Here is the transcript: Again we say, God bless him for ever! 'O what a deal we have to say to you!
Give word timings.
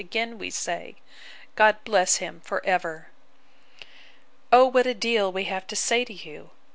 Again 0.03 0.39
we 0.39 0.49
say, 0.49 0.95
God 1.53 1.77
bless 1.83 2.15
him 2.15 2.41
for 2.43 2.65
ever! 2.65 3.09
'O 4.51 4.65
what 4.65 4.87
a 4.87 4.95
deal 4.95 5.31
we 5.31 5.43
have 5.43 5.67
to 5.67 5.75
say 5.75 6.03
to 6.05 6.11
you! 6.13 6.49